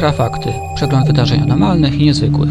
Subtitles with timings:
[0.00, 0.52] Infrafakty.
[0.74, 2.48] Przegląd wydarzeń anormalnych i niezwykłych.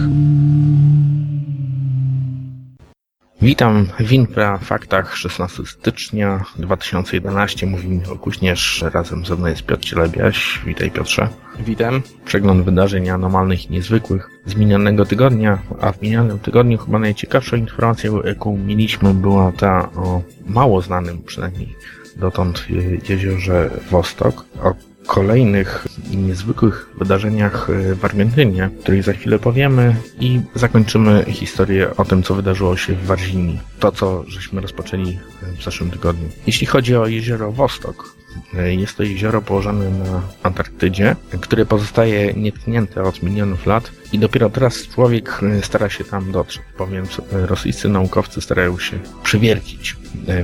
[3.42, 7.68] Witam w Infra Faktach 16 stycznia 2011.
[7.68, 10.62] Mówi Michał Kuśnierz, razem ze mną jest Piotr Cielebiaś.
[10.66, 11.30] Witaj Piotrze.
[11.60, 12.02] Witam.
[12.26, 18.22] Przegląd wydarzeń anormalnych i niezwykłych z minionego tygodnia, a w minionym tygodniu chyba najciekawszą informacją,
[18.22, 21.76] jaką mieliśmy, była ta o mało znanym przynajmniej
[22.16, 22.66] dotąd
[23.10, 31.26] jeziorze Wostok, o kolejnych niezwykłych wydarzeniach w Argentynie, o których za chwilę powiemy i zakończymy
[31.28, 33.60] historię o tym, co wydarzyło się w Warzini.
[33.80, 35.20] To, co żeśmy rozpoczęli
[35.60, 36.30] w zeszłym tygodniu.
[36.48, 38.16] Jeśli chodzi o jezioro Wostok,
[38.54, 44.88] jest to jezioro położone na Antarktydzie, które pozostaje nietknięte od milionów lat i dopiero teraz
[44.88, 49.96] człowiek stara się tam dotrzeć, bowiem rosyjscy naukowcy starają się przywiercić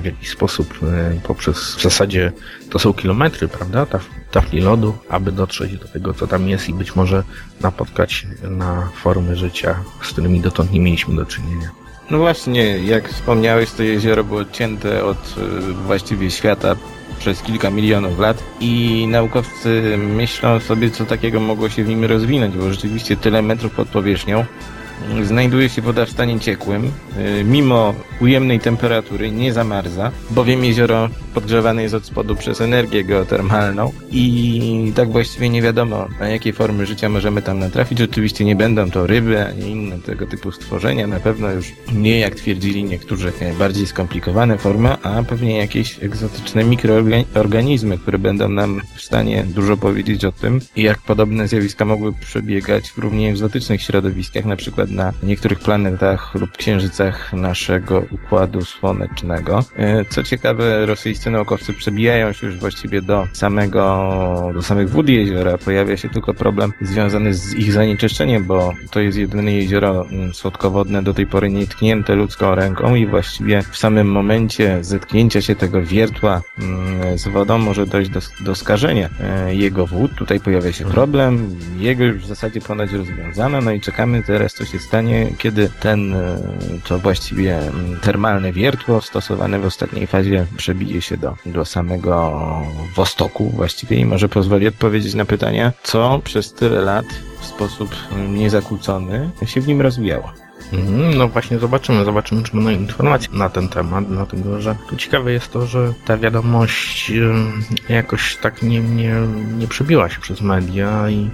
[0.02, 0.80] w jakiś sposób
[1.24, 2.32] poprzez w zasadzie
[2.70, 3.88] to są kilometry, prawda,
[4.32, 7.24] tafli lodu, aby dotrzeć do tego, co tam jest i być może
[7.62, 11.70] napotkać na formy życia, z którymi dotąd nie mieliśmy do czynienia.
[12.12, 15.36] No właśnie, jak wspomniałeś, to jezioro było odcięte od
[15.86, 16.76] właściwie świata
[17.20, 22.56] przez kilka milionów lat i naukowcy myślą sobie, co takiego mogło się w nim rozwinąć,
[22.56, 24.46] bo rzeczywiście tyle metrów pod powierzchnią
[25.24, 26.92] znajduje się woda w stanie ciekłym,
[27.46, 34.94] mimo ujemnej temperatury nie zamarza, bowiem jezioro podgrzewane jest od spodu przez energię geotermalną i
[34.96, 38.02] tak właściwie nie wiadomo, na jakie formy życia możemy tam natrafić.
[38.02, 42.36] Oczywiście nie będą to ryby, ani inne tego typu stworzenia, na pewno już nie jak
[42.36, 49.44] twierdzili niektórzy bardziej skomplikowane formy, a pewnie jakieś egzotyczne mikroorganizmy, które będą nam w stanie
[49.44, 54.92] dużo powiedzieć o tym, jak podobne zjawiska mogły przebiegać w równie egzotycznych środowiskach, na przykład
[54.92, 59.64] na niektórych planetach lub księżycach naszego układu słonecznego.
[60.10, 65.58] Co ciekawe, rosyjscy naukowcy przebijają się już właściwie do samego, do samych wód jeziora.
[65.58, 71.14] Pojawia się tylko problem związany z ich zanieczyszczeniem, bo to jest jedyne jezioro słodkowodne do
[71.14, 76.42] tej pory nietknięte ludzką ręką i właściwie w samym momencie zetknięcia się tego wiertła
[77.16, 79.10] z wodą może dojść do, do skażenia
[79.48, 80.16] jego wód.
[80.16, 81.56] Tutaj pojawia się problem.
[81.78, 86.16] Jego już w zasadzie ponoć rozwiązano, no i czekamy teraz, co się stanie, kiedy ten,
[86.88, 87.60] to właściwie
[88.02, 92.32] termalne wiertło stosowane w ostatniej fazie przebije się do, do samego
[92.96, 97.06] Wostoku właściwie i może pozwoli odpowiedzieć na pytania, co przez tyle lat
[97.40, 97.90] w sposób
[98.28, 100.45] niezakłócony się w nim rozwijało.
[101.18, 105.52] No właśnie zobaczymy, zobaczymy czy będą informacje na ten temat, dlatego że tu ciekawe jest
[105.52, 107.12] to, że ta wiadomość
[107.90, 109.16] jakoś tak nie, nie,
[109.58, 111.30] nie przebiła się przez media i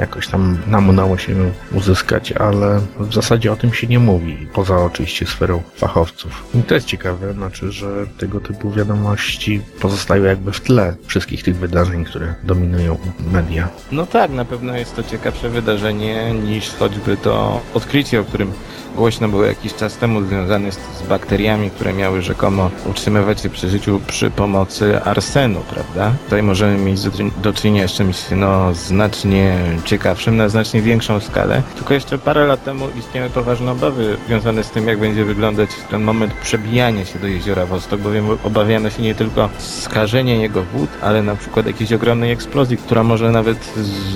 [0.00, 4.46] jakoś tam nam udało się ją uzyskać, ale w zasadzie o tym się nie mówi,
[4.52, 6.44] poza oczywiście sferą fachowców.
[6.54, 11.56] I to jest ciekawe, znaczy, że tego typu wiadomości pozostają jakby w tle wszystkich tych
[11.56, 12.98] wydarzeń, które dominują
[13.32, 13.68] media.
[13.92, 18.52] No tak, na pewno jest to ciekawsze wydarzenie niż choćby to odkrycie, o którym
[18.96, 23.68] głośno było jakiś czas temu związane z, z, bakteriami, które miały rzekomo utrzymywać się przy
[23.68, 26.12] życiu przy pomocy arsenu, prawda?
[26.24, 27.10] Tutaj możemy mieć do,
[27.42, 31.62] do czynienia z czymś no, znacznie ciekawszym, na znacznie większą skalę.
[31.76, 36.02] Tylko jeszcze parę lat temu istniały poważne obawy związane z tym, jak będzie wyglądać ten
[36.02, 41.22] moment przebijania się do jeziora Wostok, bowiem obawiano się nie tylko skażenia jego wód, ale
[41.22, 43.74] na przykład jakiejś ogromnej eksplozji, która może nawet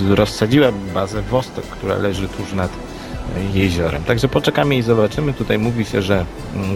[0.09, 2.86] rozsadziła bazę Wostok, która leży tuż nad
[3.53, 4.03] jeziorem.
[4.03, 5.33] Także poczekamy i zobaczymy.
[5.33, 6.25] Tutaj mówi się, że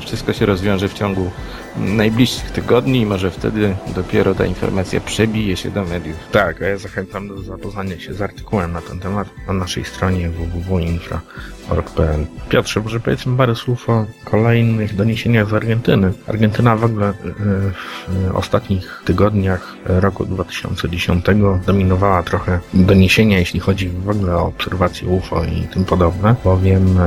[0.02, 1.32] wszystko się rozwiąże w ciągu
[1.78, 6.16] najbliższych tygodni i może wtedy dopiero ta informacja przebije się do mediów.
[6.32, 10.30] Tak, a ja zachęcam do zapoznania się z artykułem na ten temat na naszej stronie
[10.30, 12.26] www.infra.org.pl.
[12.50, 16.14] Piotrze, może powiedzmy parę słów o kolejnych doniesieniach z Argentyny.
[16.28, 21.26] Argentyna w ogóle w ostatnich tygodniach roku 2010
[21.66, 27.00] dominowała trochę doniesienia, jeśli chodzi w ogóle o obserwacje UFO i tym podobne, bowiem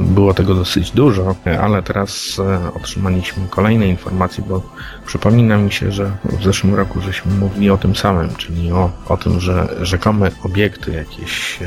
[0.00, 2.40] było tego dosyć dużo, ale teraz
[2.74, 4.62] otrzymaliśmy kolejne informacje, bo
[5.06, 9.16] przypomina mi się, że w zeszłym roku żeśmy mówili o tym samym, czyli o, o
[9.16, 11.58] tym, że rzekome obiekty jakieś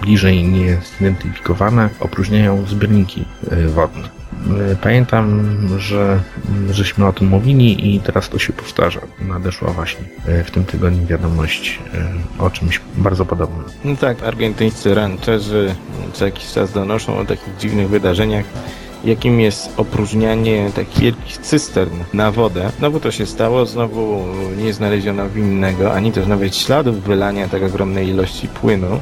[0.00, 3.24] bliżej niezidentyfikowane opróżniają zbiorniki
[3.68, 4.21] wodne.
[4.82, 5.42] Pamiętam,
[5.78, 6.20] że
[6.70, 9.00] żeśmy o tym mówili i teraz to się powtarza.
[9.20, 10.04] Nadeszła właśnie
[10.44, 11.78] w tym tygodniu wiadomość
[12.38, 13.64] o czymś bardzo podobnym.
[13.84, 15.74] No tak, argentyńscy rancherzy
[16.12, 18.44] co jakiś czas donoszą o takich dziwnych wydarzeniach,
[19.04, 22.72] jakim jest opróżnianie takich wielkich cystern na wodę.
[22.78, 24.24] Znowu to się stało, znowu
[24.56, 29.00] nie znaleziono winnego, ani też nawet śladów wylania tak ogromnej ilości płynu.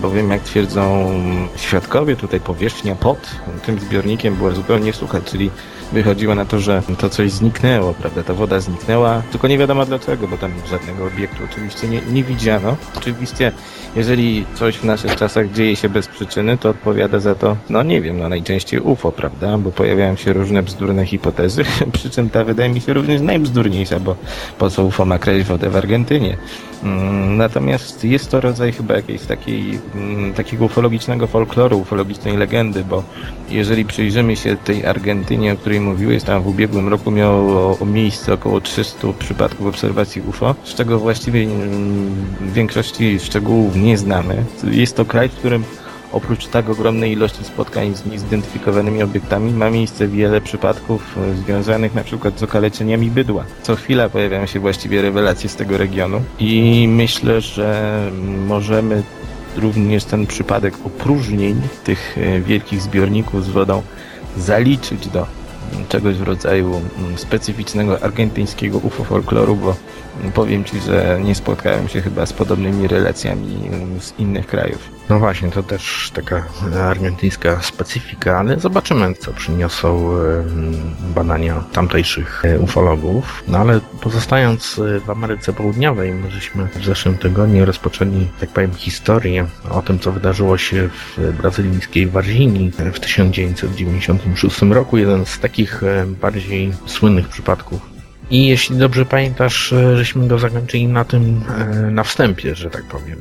[0.00, 1.10] Bowiem jak twierdzą
[1.56, 3.18] świadkowie, tutaj powierzchnia pod
[3.66, 5.50] tym zbiornikiem była zupełnie sucha, czyli
[5.92, 10.28] wychodziło na to, że to coś zniknęło, prawda, ta woda zniknęła, tylko nie wiadomo dlaczego,
[10.28, 12.76] bo tam żadnego obiektu oczywiście nie, nie widziano.
[12.96, 13.52] Oczywiście,
[13.96, 18.00] jeżeli coś w naszych czasach dzieje się bez przyczyny, to odpowiada za to, no nie
[18.00, 22.70] wiem, no najczęściej UFO, prawda, bo pojawiają się różne bzdurne hipotezy, przy czym ta wydaje
[22.70, 24.16] mi się również najbzdurniejsza, bo
[24.58, 26.36] po co UFO ma kraść wodę w Argentynie?
[26.82, 33.02] Mm, Natomiast jest to rodzaj chyba jakiejś takiej, mm, takiego ufologicznego folkloru, ufologicznej legendy, bo
[33.48, 38.60] jeżeli przyjrzymy się tej Argentynie, o której mówiłeś, tam w ubiegłym roku miało miejsce około
[38.60, 44.44] 300 przypadków obserwacji UFO, z czego właściwie mm, większości szczegółów nie znamy.
[44.70, 45.64] Jest to kraj, w którym
[46.12, 52.04] Oprócz tak ogromnej ilości spotkań z niezidentyfikowanymi obiektami ma miejsce wiele przypadków e, związanych na
[52.04, 53.44] przykład z okaleczeniami bydła.
[53.62, 58.10] Co chwila pojawiają się właściwie rewelacje z tego regionu i myślę, że
[58.46, 59.02] możemy
[59.56, 63.82] również ten przypadek opróżnień tych e, wielkich zbiorników z wodą
[64.36, 65.26] zaliczyć do
[65.88, 69.76] czegoś w rodzaju mm, specyficznego argentyńskiego UFO folkloru, bo
[70.34, 73.70] powiem Ci, że nie spotkałem się chyba z podobnymi relacjami
[74.00, 74.96] z innych krajów.
[75.08, 76.44] No właśnie, to też taka
[76.82, 83.44] argentyńska specyfika, ale zobaczymy, co przyniosą em, badania tamtejszych e, ufologów.
[83.48, 88.74] No ale pozostając e, w Ameryce Południowej, my żeśmy w zeszłym tygodniu rozpoczęli, tak powiem,
[88.74, 94.96] historię o tym, co wydarzyło się w brazylijskiej Warzinii w 1996 roku.
[94.96, 97.95] Jeden z takich e, bardziej słynnych przypadków
[98.30, 102.84] i jeśli dobrze pamiętasz, e, żeśmy go zakończyli na tym, e, na wstępie, że tak
[102.84, 103.18] powiem.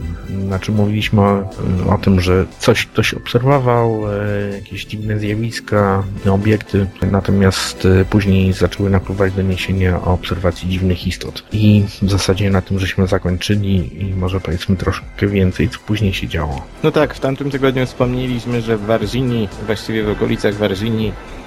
[0.47, 1.49] Znaczy mówiliśmy o,
[1.89, 9.33] o tym, że coś ktoś obserwował, e, jakieś dziwne zjawiska, obiekty, natomiast później zaczęły napływać
[9.33, 11.43] doniesienia o obserwacji dziwnych istot.
[11.51, 16.27] I w zasadzie na tym żeśmy zakończyli i może powiedzmy troszkę więcej, co później się
[16.27, 16.61] działo.
[16.83, 21.44] No tak, w tamtym tygodniu wspomnieliśmy, że w Warzinii, właściwie w okolicach Warzinii, mm,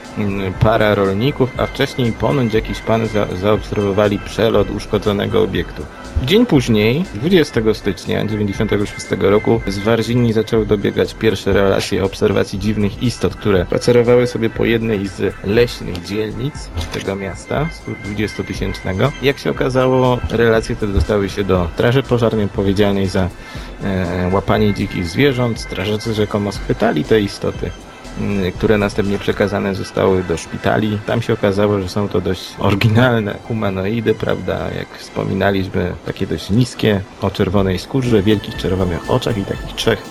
[0.61, 5.83] para rolników, a wcześniej ponoć jakiś pan za, zaobserwowali przelot uszkodzonego obiektu.
[6.23, 13.35] Dzień później, 20 stycznia 1996 roku, z Warzinii zaczęły dobiegać pierwsze relacje obserwacji dziwnych istot,
[13.35, 17.69] które spacerowały sobie po jednej z leśnych dzielnic tego miasta,
[18.07, 19.11] 120-tysięcznego.
[19.23, 23.29] Jak się okazało, relacje te dostały się do Straży Pożarnej odpowiedzialnej za
[23.85, 25.61] e, łapanie dzikich zwierząt.
[25.61, 27.71] Strażacy rzekomo schwytali te istoty
[28.55, 30.99] które następnie przekazane zostały do szpitali.
[31.07, 34.71] Tam się okazało, że są to dość oryginalne humanoidy, prawda?
[34.79, 40.03] Jak wspominaliśmy, takie dość niskie, o czerwonej skórze, wielkich czerwonych oczach i takich trzech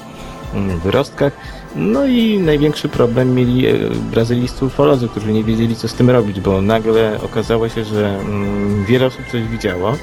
[0.53, 1.33] mm, wyrostkach.
[1.75, 3.73] No i największy problem mieli e,
[4.11, 8.85] brazylijscy ufolodzy, którzy nie wiedzieli, co z tym robić, bo nagle okazało się, że mm,
[8.85, 9.93] wiele osób coś widziało.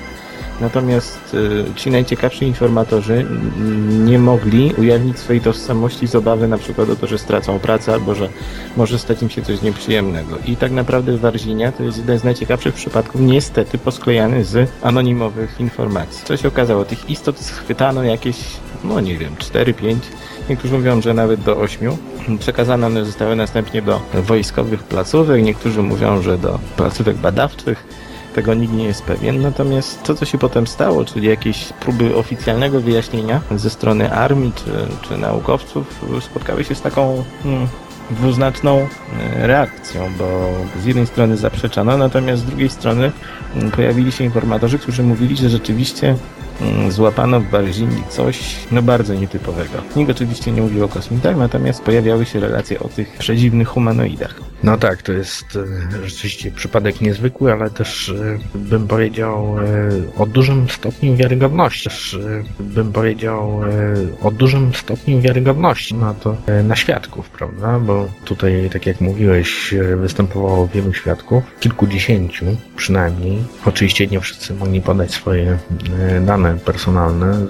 [0.61, 3.27] Natomiast y, ci najciekawsi informatorzy
[4.05, 8.15] nie mogli ujawnić swojej tożsamości z obawy na przykład o to, że stracą pracę albo
[8.15, 8.29] że
[8.77, 10.39] może stać im się coś nieprzyjemnego.
[10.47, 16.25] I tak naprawdę Warzinia to jest jeden z najciekawszych przypadków niestety posklejany z anonimowych informacji.
[16.25, 16.85] Co się okazało?
[16.85, 18.37] Tych istot schwytano jakieś,
[18.85, 19.97] no nie wiem, 4-5
[20.49, 21.97] Niektórzy mówią, że nawet do 8.
[22.39, 27.85] Przekazane one zostały następnie do wojskowych placówek, niektórzy mówią, że do placówek badawczych.
[28.35, 29.43] Tego nikt nie jest pewien.
[29.43, 34.71] Natomiast to, co się potem stało, czyli jakieś próby oficjalnego wyjaśnienia ze strony armii czy,
[35.09, 37.69] czy naukowców, spotkały się z taką hmm,
[38.11, 40.51] dwuznaczną e, reakcją, bo
[40.83, 43.13] z jednej strony zaprzeczano, natomiast z drugiej strony
[43.57, 46.17] mm, pojawili się informatorzy, którzy mówili, że rzeczywiście
[46.61, 49.79] mm, złapano w Barzinii coś no bardzo nietypowego.
[49.97, 54.54] Nikt oczywiście nie mówił o kosmitach, natomiast pojawiały się relacje o tych przedziwnych humanoidach.
[54.65, 59.65] No tak, to jest e, rzeczywiście przypadek niezwykły, ale też e, bym powiedział e,
[60.19, 61.89] o dużym stopniu wiarygodności.
[61.89, 62.19] Też
[62.61, 63.61] bym powiedział
[64.23, 67.79] o dużym stopniu wiarygodności na to, na świadków, prawda?
[67.79, 73.39] Bo tutaj, tak jak mówiłeś, występowało wielu świadków, kilkudziesięciu przynajmniej.
[73.65, 75.59] Oczywiście nie wszyscy mogli podać swoje
[76.21, 77.47] dane personalne,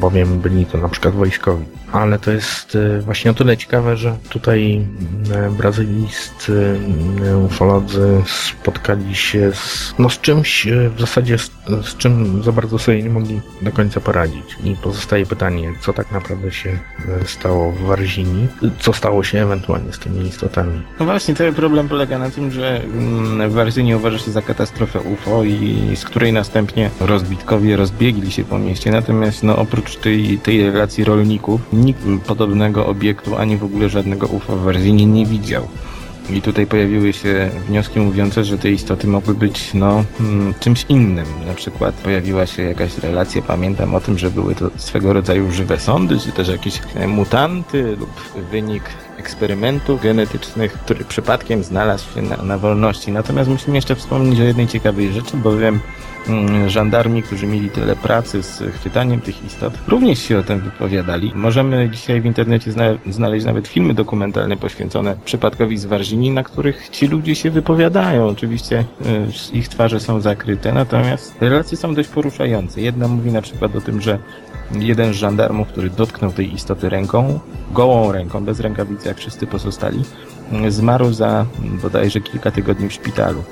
[0.00, 1.64] bowiem byli to na przykład wojskowi.
[1.92, 4.86] Ale to jest właśnie o tyle ciekawe, że tutaj
[5.34, 5.50] e,
[5.96, 6.80] brazylijscy
[7.26, 11.50] e, ufolodzy spotkali się z, no, z czymś e, w zasadzie z,
[11.82, 14.56] z czym za bardzo sobie nie mogli do końca poradzić.
[14.64, 16.78] I pozostaje pytanie, co tak naprawdę się
[17.22, 18.48] e, stało w Warzinii,
[18.78, 20.82] co stało się ewentualnie z tymi istotami.
[21.00, 25.44] No właśnie, cały problem polega na tym, że mm, Warzyni uważa się za katastrofę UFO
[25.44, 28.90] i z której następnie rozbitkowie rozbiegli się po mieście.
[28.90, 34.56] Natomiast no, oprócz tej, tej relacji rolników, nikt podobnego obiektu, ani w ogóle żadnego UFO
[34.56, 35.68] w Warzyni nie widział.
[36.30, 41.26] I tutaj pojawiły się wnioski mówiące, że te istoty mogły być no, mm, czymś innym.
[41.46, 45.78] Na przykład pojawiła się jakaś relacja, pamiętam o tym, że były to swego rodzaju żywe
[45.80, 48.10] sądy, czy też jakieś e, mutanty lub
[48.50, 48.82] wynik
[49.26, 53.12] eksperymentów genetycznych, który przypadkiem znalazł się na, na wolności.
[53.12, 55.80] Natomiast musimy jeszcze wspomnieć o jednej ciekawej rzeczy, bowiem
[56.28, 61.32] mm, żandarmi, którzy mieli tyle pracy z chwytaniem tych istot, również się o tym wypowiadali.
[61.34, 66.88] Możemy dzisiaj w internecie zna znaleźć nawet filmy dokumentalne poświęcone przypadkowi z Warzini, na których
[66.88, 68.26] ci ludzie się wypowiadają.
[68.26, 68.84] Oczywiście
[69.52, 72.80] y, ich twarze są zakryte, natomiast relacje są dość poruszające.
[72.80, 74.18] Jedna mówi na przykład o tym, że
[74.74, 77.40] jeden z żandarmów, który dotknął tej istoty ręką,
[77.72, 80.04] gołą ręką, bez rękawicy wszyscy pozostali,
[80.68, 81.46] zmarł za
[81.82, 83.44] bodajże kilka tygodni w szpitalu.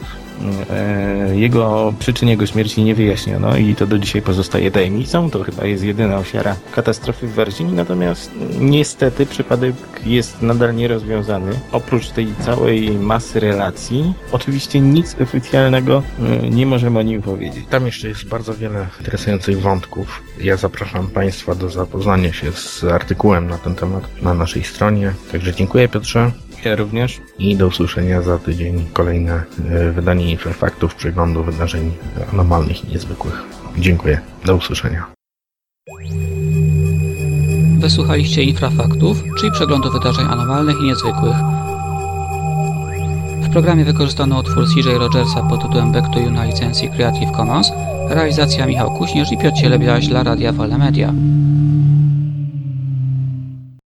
[0.70, 5.30] E, Jego przyczyn jego śmierci nie wyjaśniono i to do dzisiaj pozostaje tajemnicą.
[5.30, 9.74] To chyba jest jedyna ofiara katastrofy w Warzini, natomiast niestety przypadek
[10.06, 11.52] jest nadal nierozwiązany.
[11.72, 16.02] Oprócz tej całej masy relacji, oczywiście nic oficjalnego
[16.42, 17.64] e, nie możemy o nim powiedzieć.
[17.70, 20.22] Tam jeszcze jest bardzo wiele interesujących wątków.
[20.40, 25.12] Ja zapraszam Państwa do zapoznania się z artykułem na ten temat na naszej stronie.
[25.32, 26.30] Także dziękuję Piotrze
[26.64, 27.21] Ja również.
[27.38, 28.85] i do usłyszenia za tydzień.
[28.92, 31.92] Kolejne e, wydanie Infrafaktów, przeglądu wydarzeń
[32.33, 33.42] anomalnych i niezwykłych.
[33.78, 34.21] Dziękuję.
[34.44, 35.06] Do usłyszenia.
[37.78, 41.37] Wysłuchaliście Infrafaktów, czyli przeglądu wydarzeń anomalnych i niezwykłych.
[43.42, 47.73] W programie wykorzystano utwór CJ Rogersa pod tytułem Back to You na licencji Creative Commons,
[48.09, 51.12] realizacja Michał Kuśnierz i Piotr Cielebiaś dla Radia Wolne Media.